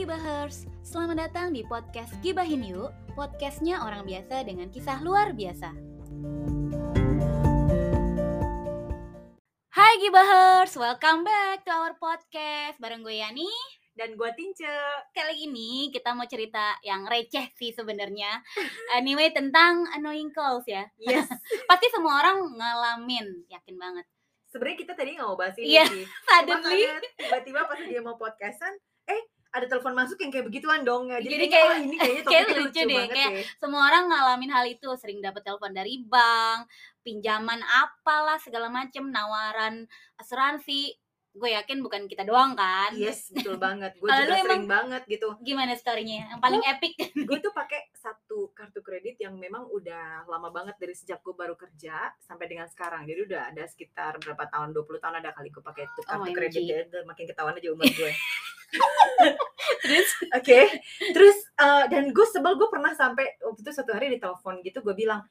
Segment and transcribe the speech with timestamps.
[0.00, 5.76] Gibahers, selamat datang di podcast Gibahin Yuk Podcastnya orang biasa dengan kisah luar biasa
[9.68, 13.44] Hai Gibahers, welcome back to our podcast Bareng gue Yani
[13.92, 14.72] dan gue Tince.
[15.12, 18.40] Kali ini kita mau cerita yang receh sih sebenarnya.
[18.96, 20.88] Anyway tentang annoying calls ya.
[20.96, 21.28] Yes.
[21.68, 24.08] Pasti semua orang ngalamin, yakin banget.
[24.48, 26.08] Sebenarnya kita tadi nggak mau bahas ini Iya, sih.
[26.32, 26.88] Suddenly.
[27.20, 28.72] tiba-tiba pas dia mau podcastan,
[29.70, 31.08] telepon masuk yang kayak begituan dong.
[31.08, 33.44] Jadi, Jadi kayak- oh, ini kayaknya kayak lucu lucu, deh, kayak deh.
[33.56, 36.66] semua orang ngalamin hal itu sering dapat telepon dari bank
[37.00, 39.86] pinjaman apalah segala macem nawaran
[40.18, 40.92] asuransi
[41.30, 43.94] gue yakin bukan kita doang kan Yes, betul banget.
[44.02, 45.38] Gue juga sering banget gitu.
[45.46, 46.98] gimana storynya yang paling epic
[47.28, 51.54] Gue tuh pakai satu kartu kredit yang memang udah lama banget dari sejak gue baru
[51.54, 53.06] kerja sampai dengan sekarang.
[53.06, 56.34] Jadi udah ada sekitar berapa tahun, 20 tahun ada kali gue pakai itu kartu OMG.
[56.34, 56.62] kredit.
[56.66, 58.12] Ya, makin ketahuan aja umur gue.
[59.86, 60.60] terus Oke,
[61.10, 64.82] terus eh, dan gue sebel gue pernah sampai waktu itu satu hari di telepon gitu
[64.82, 65.26] gue bilang,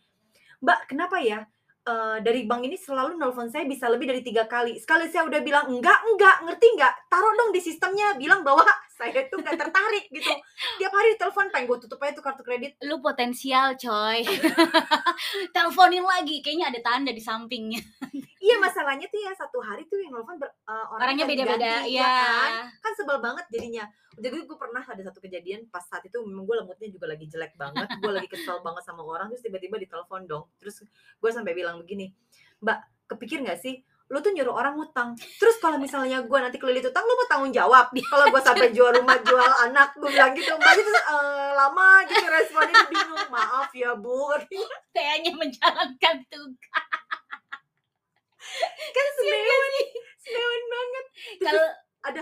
[0.59, 1.47] Mbak kenapa ya
[1.87, 4.79] eh, dari bank ini selalu nelfon saya bisa lebih dari tiga kali.
[4.79, 8.65] Sekali saya udah bilang enggak enggak ngerti enggak, taruh dong di sistemnya bilang bahwa
[8.99, 10.31] saya tuh nggak tertarik gitu.
[10.79, 12.75] Tiap hari telepon pengen gue tutup aja tuh kartu kredit.
[12.83, 14.23] lu potensial coy
[15.55, 17.81] teleponin lagi kayaknya ada tanda di sampingnya
[18.49, 22.01] Iya masalahnya tuh ya satu hari tuh yang nelfon ber- eh, orangnya ganti-ganti, beda-beda ya
[22.01, 22.51] ya kan?
[22.81, 23.85] kan sebel banget jadinya.
[24.17, 27.53] Jadi gue pernah ada satu kejadian pas saat itu memang gue moodnya juga lagi jelek
[27.53, 30.49] banget gue lagi kesel banget sama orang terus tiba-tiba ditelepon dong.
[30.57, 30.81] Terus
[31.21, 32.09] gue sampai bilang begini
[32.57, 33.85] mbak kepikir nggak sih?
[34.09, 35.13] Lu tuh nyuruh orang ngutang.
[35.37, 37.93] Terus kalau misalnya gue nanti kelilit utang lu mau tanggung jawab.
[37.93, 40.73] Kalau gue sampai jual rumah jual anak gue bilang gitu mbak.
[40.73, 43.29] Itu eh, lama gitu responnya bingung.
[43.29, 44.33] Maaf ya bu.
[44.97, 46.89] Kayaknya menjalankan tugas
[48.95, 49.73] kan senewan
[50.19, 51.05] senewan banget
[51.43, 51.67] kalau
[51.99, 52.19] ada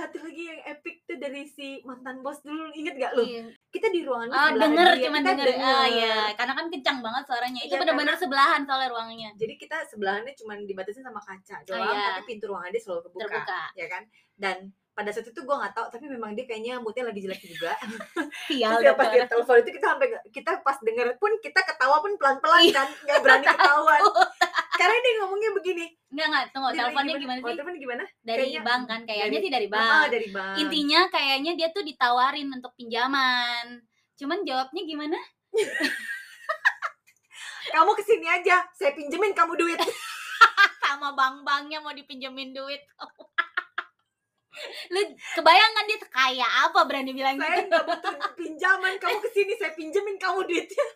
[0.57, 2.73] yang epic tuh dari si mantan bos dulu.
[2.73, 3.23] Inget gak lu?
[3.23, 3.45] Iya.
[3.67, 5.69] kita di ruangan ah sebelah denger dia, cuman kita denger.
[5.69, 7.61] Ah ya karena kan kencang banget suaranya.
[7.61, 9.29] Itu Iya, benar-benar sebelahan soalnya ruangnya.
[9.37, 12.17] Jadi kita sebelahannya cuma dibatasin sama kaca doang iya.
[12.17, 13.63] tapi pintu ruangan dia selalu kebuka terbuka.
[13.77, 14.03] ya kan?
[14.33, 14.57] Dan
[14.97, 17.77] pada saat itu gue nggak tahu tapi memang dia kayaknya moodnya lagi jelek juga.
[18.49, 22.01] Sial terus ya pas dia telepon itu kita sampai kita pas denger pun kita ketawa
[22.01, 22.87] pun pelan pelan kan?
[23.05, 24.01] Nggak berani ketahuan
[24.77, 27.51] karena dia ngomongnya begini Enggak enggak, tunggu Dia teleponnya bilang gimana oh, sih?
[27.51, 30.07] telepon gimana Dari kayaknya- bank kan, kayaknya dari- sih dari ah bank.
[30.07, 33.65] dari bank Intinya kayaknya dia tuh ditawarin untuk pinjaman.
[34.15, 35.17] Cuman jawabnya gimana?
[37.67, 39.75] kamu ke sini aja saya pinjemin kamu duit
[40.81, 42.79] Sama bang-bangnya mau dipinjemin duit.
[44.89, 44.99] Lu
[45.35, 47.69] kebayang kan dia kaya apa berani bilang saya gitu?
[47.69, 50.87] nggak butuh pinjaman kamu ke sini saya pinjemin kamu duitnya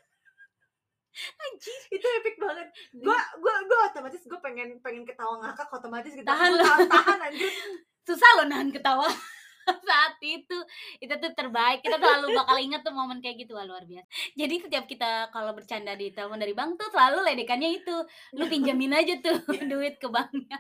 [1.14, 1.82] Anjir.
[1.92, 2.68] itu epic banget.
[2.96, 6.28] Gua gua gua otomatis gua pengen pengen ketawa ngakak otomatis gitu.
[6.28, 6.64] Tahan lu.
[6.64, 7.52] tahan, tahan anjir.
[8.08, 9.06] Susah loh nahan ketawa
[9.90, 10.58] saat itu.
[11.04, 11.84] Itu tuh terbaik.
[11.84, 13.54] Kita selalu bakal inget tuh momen kayak gitu.
[13.54, 14.08] Wah luar biasa.
[14.34, 17.96] Jadi setiap kita kalau bercanda di telepon dari bank tuh selalu ledekannya itu.
[18.40, 19.38] Lu pinjamin aja tuh
[19.72, 20.58] duit ke banknya.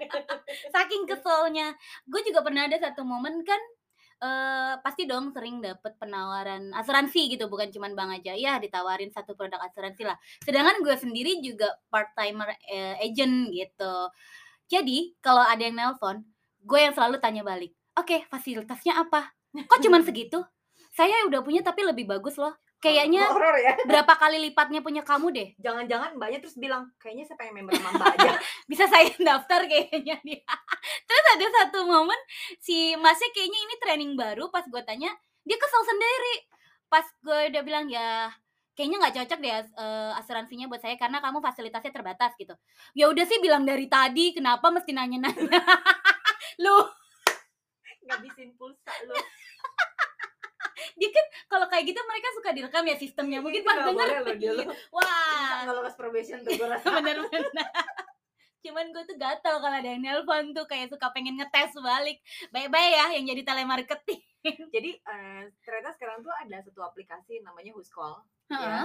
[0.70, 1.74] Saking keselnya.
[2.06, 3.62] Gue juga pernah ada satu momen kan
[4.22, 8.38] eh pasti dong sering dapet penawaran asuransi gitu bukan cuman bank aja.
[8.38, 10.18] Ya ditawarin satu produk asuransi lah.
[10.46, 13.96] Sedangkan gue sendiri juga part timer eh, agent gitu.
[14.70, 16.22] Jadi kalau ada yang nelpon
[16.62, 19.34] gue yang selalu tanya balik oke fasilitasnya apa?
[19.54, 20.40] Kok cuman segitu?
[20.92, 23.78] Saya udah punya tapi lebih bagus loh kayaknya horor ya.
[23.90, 25.50] berapa kali lipatnya punya kamu deh.
[25.62, 28.32] Jangan-jangan mbaknya terus bilang kayaknya saya pengen member sama mbak aja.
[28.72, 30.42] Bisa saya daftar kayaknya dia.
[31.06, 32.18] Terus ada satu momen
[32.58, 35.14] si masnya kayaknya ini training baru pas gue tanya
[35.46, 36.36] dia kesel sendiri.
[36.90, 38.34] Pas gue udah bilang ya
[38.74, 42.58] kayaknya nggak cocok deh eh, asuransinya buat saya karena kamu fasilitasnya terbatas gitu.
[42.98, 45.62] Ya udah sih bilang dari tadi kenapa mesti nanya-nanya?
[46.66, 46.82] Lu.
[48.02, 49.14] Ngabisin pulsa lu
[50.96, 54.36] dia kan kalau kayak gitu mereka suka direkam ya sistemnya mungkin Itu pas denger loh
[54.36, 54.52] dia
[54.96, 57.48] wah nggak lolos probation tuh gue rasa bener-bener
[58.64, 62.22] cuman gue tuh gatel kalau ada yang nelpon tuh kayak suka pengen ngetes balik
[62.54, 64.22] baik-baik ya yang jadi telemarketing
[64.76, 68.22] jadi eh, ternyata sekarang tuh ada satu aplikasi namanya Who's-Call
[68.52, 68.62] Heeh.
[68.62, 68.80] ya.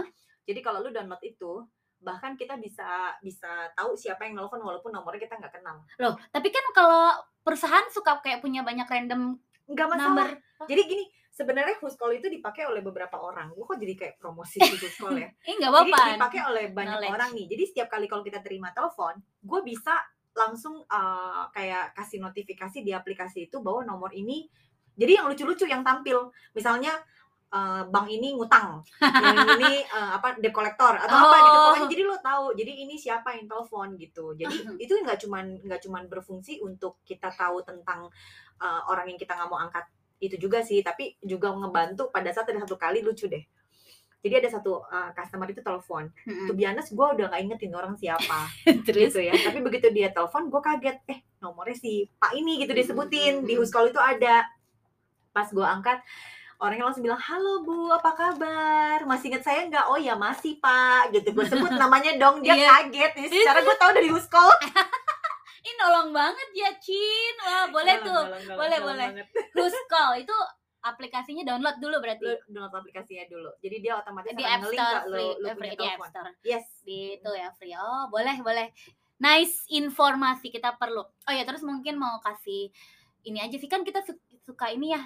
[0.47, 1.59] Jadi kalau lu download itu,
[1.99, 5.83] bahkan kita bisa bisa tahu siapa yang nelfon walaupun nomornya kita nggak kenal.
[5.99, 10.07] loh tapi kan kalau perusahaan suka kayak punya banyak random Nggak masalah.
[10.15, 10.29] number
[10.71, 11.05] Jadi gini,
[11.37, 13.53] sebenarnya Who's-Call itu dipakai oleh beberapa orang.
[13.53, 15.29] Gue kok jadi kayak promosi si Who's-Call ya.
[15.49, 17.13] eh nggak jadi apa-apa dipakai oleh banyak Knowledge.
[17.13, 17.47] orang nih.
[17.53, 19.93] Jadi setiap kali kalau kita terima telepon, gue bisa
[20.33, 24.49] langsung eh, kayak kasih notifikasi di aplikasi itu bahwa nomor ini
[24.97, 26.93] jadi yang lucu-lucu yang tampil misalnya
[27.49, 31.65] eh, bank ini ngutang yang ini eh, apa debt collector atau apa gitu Oh.
[31.73, 34.53] pokoknya jadi lo tahu jadi ini siapa yang telepon gitu jadi
[34.85, 38.13] itu nggak cuman nggak cuman berfungsi untuk kita tahu tentang
[38.61, 39.89] eh, orang yang kita nggak mau angkat
[40.19, 43.45] itu juga sih tapi juga ngebantu pada saat ada satu kali lucu deh.
[44.17, 46.47] Jadi ada satu uh, customer itu telepon Mm-mm.
[46.47, 48.51] tuh biasa gue udah nggak ingetin orang siapa
[48.87, 49.13] terus?
[49.13, 49.31] gitu ya.
[49.33, 53.63] Tapi begitu dia telepon gue kaget eh nomornya si pak ini gitu disebutin di Mm-mm.
[53.63, 54.43] Huskol itu ada.
[55.31, 56.01] Pas gue angkat
[56.57, 58.99] orangnya langsung bilang halo bu apa kabar?
[59.05, 59.87] Masih inget saya nggak?
[59.87, 61.31] Oh ya masih pak gitu.
[61.31, 62.69] Gue sebut namanya dong dia Iya.
[62.83, 63.13] kaget.
[63.15, 64.49] Nih secara gue tahu dari Huskol
[65.67, 68.23] Ih nolong banget ya Cin Wah boleh tuh.
[68.55, 69.09] boleh, boleh.
[69.59, 70.37] Who's Call itu
[70.87, 72.23] aplikasinya download dulu berarti?
[72.23, 73.51] Lu download aplikasinya dulu.
[73.59, 76.31] Jadi dia otomatis di App Store free, lu, lu eh, free di App Store.
[76.47, 76.67] Yes.
[76.87, 77.75] Di itu ya free.
[77.75, 78.71] Oh boleh boleh.
[79.19, 81.03] Nice informasi kita perlu.
[81.03, 82.71] Oh ya terus mungkin mau kasih
[83.27, 83.67] ini aja sih.
[83.67, 85.03] Kan kita su- suka ini ya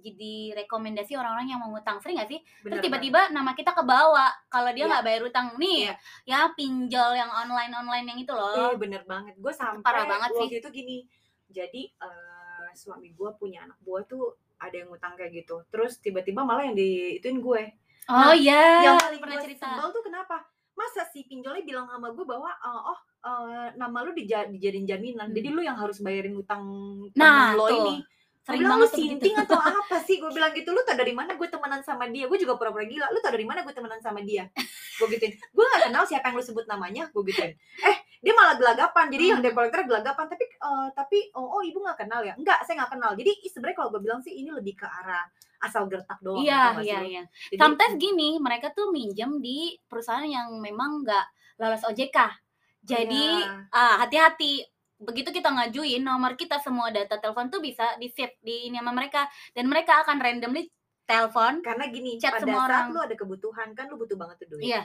[0.00, 1.98] jadi rekomendasi orang-orang yang mau ngutang.
[1.98, 2.40] Free nggak sih?
[2.40, 4.90] Terus bener tiba-tiba nama kita kebawa kalau dia Iya.
[4.90, 5.46] nggak bayar utang.
[5.54, 5.94] Nih Iya.
[6.24, 8.72] ya pinjol yang online online yang itu loh.
[8.72, 9.34] Eh, bener banget.
[9.36, 10.48] Gue sampai parah banget sih.
[10.56, 10.98] itu gini
[11.46, 12.38] jadi eh,
[12.72, 15.62] suami gue punya anak buah tuh ada yang ngutang kayak gitu.
[15.68, 17.62] Terus tiba-tiba malah yang diituin gue.
[18.08, 19.66] Oh iya yang paling pernah cerita.
[19.68, 20.40] sebel tuh kenapa?
[20.72, 25.28] Masa si pinjolnya bilang sama gue bahwa eh, oh eh, nama lu dija- dijadiin jaminan.
[25.28, 25.34] Hmm.
[25.34, 26.62] jadi lu yang harus bayarin utang
[27.12, 27.98] Nah, lo ini
[28.48, 30.16] sering bilang, banget tuh gitu sinting atau apa sih?
[30.16, 30.68] Gue bilang gitu.
[30.72, 32.24] Lu tau dari mana gue temenan sama dia?
[32.24, 33.12] Gue juga pura-pura gila.
[33.12, 34.48] Lu tau dari mana gue temenan sama dia?
[34.96, 35.36] Gue gituin.
[35.52, 37.12] Gue gak kenal siapa yang lu sebut namanya.
[37.12, 37.52] Gue gituin.
[37.84, 39.06] Eh dia malah gelagapan.
[39.12, 39.46] Jadi yang Hmm.
[39.46, 40.24] debt collector gelagapan.
[40.26, 42.32] Tapi eh, tapi oh, oh ibu nggak kenal ya?
[42.34, 43.12] Enggak saya nggak kenal.
[43.12, 45.28] Jadi sebenarnya kalau gue bilang sih ini lebih ke arah
[45.58, 47.22] asal gertak doang iya gak sih iya iya.
[47.50, 51.26] Jadi, sometimes gini mereka tuh minjem di perusahaan yang memang nggak
[51.58, 52.14] lolos OJK
[52.86, 53.66] jadi Iya.
[53.74, 54.62] ah, hati-hati
[54.98, 58.92] begitu kita ngajuin nomor kita semua data telepon tuh bisa di save di ini sama
[58.94, 59.26] mereka.
[59.54, 60.68] Dan mereka akan randomly
[61.08, 62.86] telepon karena gini Chat pada semua saat orang.
[62.92, 64.68] lu ada kebutuhan kan lu butuh banget tuh duit.
[64.68, 64.84] Iya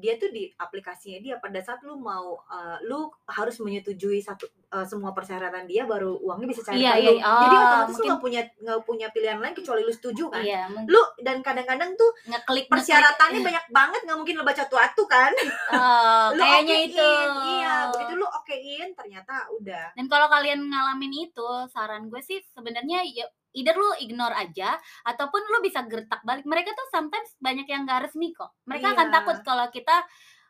[0.00, 4.82] dia tuh di aplikasinya dia pada saat lu mau uh, lu harus menyetujui satu uh,
[4.82, 7.14] semua persyaratan dia baru uangnya bisa cair Iya, iya, lu.
[7.18, 10.40] Jadi oh, otomatis lu mungkin- nggak punya nggak punya pilihan lain kecuali lu setuju kan.
[10.40, 13.46] iya mungkin Lu dan kadang-kadang tuh ngeklik persyaratannya ngeklik.
[13.46, 15.32] banyak banget nggak mungkin lu baca tuatu kan.
[15.70, 17.08] Oh, Lu kayaknya okein, itu
[17.52, 19.86] Iya, begitu lu okein ternyata udah.
[19.92, 25.42] Dan kalau kalian ngalamin itu, saran gue sih sebenarnya ya either lu ignore aja ataupun
[25.46, 26.44] lu bisa gertak balik.
[26.44, 28.54] Mereka tuh sometimes banyak yang gak resmi kok.
[28.64, 29.14] Mereka akan Iya.
[29.14, 29.96] takut kalau kita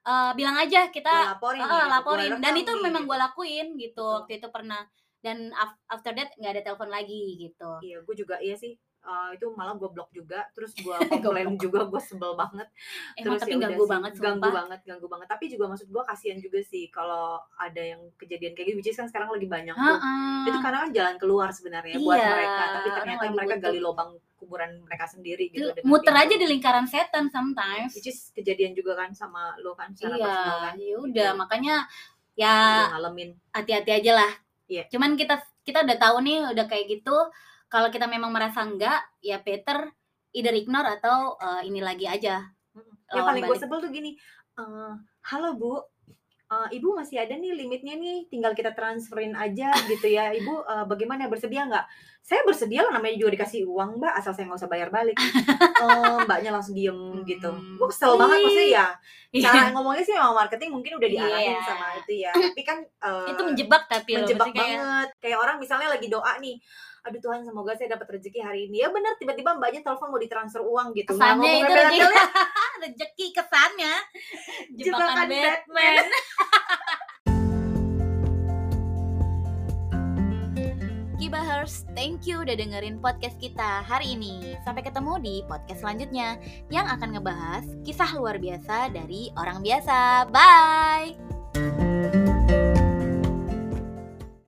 [0.01, 1.77] eh, bilang aja Gua kita laporin gitu.
[1.93, 3.11] laporin Gua dan itu nih, memang gitu.
[3.13, 4.01] gue lakuin gitu.
[4.01, 4.17] Betul.
[4.17, 4.81] Waktu itu pernah
[5.21, 7.71] dan af- after that nggak ada telepon lagi gitu.
[7.85, 8.73] Iya, gue juga iya sih.
[9.01, 10.93] Uh, itu malah gue blok juga, terus gue
[11.25, 12.69] komplain juga, gue sebel banget.
[13.17, 14.53] Emang terus tapi ya ganggu sih, banget ganggu sumpah.
[14.55, 17.25] banget ganggu banget tapi juga maksud gua kasihan juga sih kalau
[17.57, 20.47] ada yang kejadian kayak gitu which is kan sekarang lagi banyak tuh Heeh.
[20.47, 23.65] itu karena kan jalan keluar sebenarnya buat Iya, mereka tapi ternyata mereka butuh.
[23.65, 27.91] gali lubang kuburan mereka sendiri Itu gitu dengan muter aja di lingkaran setan sometimes.
[27.93, 31.39] which is kejadian juga kan sama lo kan secara Iya, personal kan ya udah Gitu.
[31.39, 31.75] makanya
[32.35, 32.55] ya
[32.91, 34.33] ngalamin hati-hati aja lah.
[34.67, 34.85] Iya.
[34.89, 37.17] Cuman kita kita udah tahu nih udah kayak gitu.
[37.71, 39.87] Kalau kita memang merasa enggak, ya better
[40.35, 42.43] either ignore atau eh, ini lagi aja.
[43.11, 44.15] Yang paling gue sebel tuh gini
[44.59, 44.93] eh,
[45.31, 45.79] halo bu
[46.51, 50.35] eh, ibu masih ada nih limitnya nih tinggal kita transferin aja gitu ya.
[50.35, 51.87] Ibu eh, bagaimana bersedia nggak
[52.21, 55.19] saya bersedia lah namanya juga dikasih uang mbak asal saya nggak usah bayar balik.
[55.19, 56.95] Eh, mbaknya langsung diem
[57.27, 57.51] gitu.
[57.51, 57.75] Hmm.
[57.75, 58.87] gue kesel banget maksudnya ya
[59.31, 59.73] cara Iya.
[59.75, 61.63] ngomongnya sih sama marketing mungkin udah diarahin Iya.
[61.67, 62.33] sama itu ya.
[62.35, 65.09] Tapi kan eh, itu menjebak tapi loh, menjebak kayak, banget.
[65.19, 66.57] Kayak orang misalnya lagi doa nih
[67.01, 68.85] aduh Tuhan semoga saya dapat rezeki hari ini.
[68.85, 71.17] Ya benar tiba-tiba mbaknya telepon mau ditransfer uang gitu.
[71.17, 72.01] Kesannya ngomong itu rezeki,
[72.85, 73.95] rezeki kesannya.
[74.77, 76.05] Jebakan Jebakan Batman.
[81.31, 84.59] Kibahers, thank you udah dengerin podcast kita hari ini.
[84.67, 86.43] Sampai ketemu di podcast selanjutnya
[86.75, 90.27] yang akan ngebahas kisah luar biasa dari orang biasa.
[90.35, 91.30] Bye!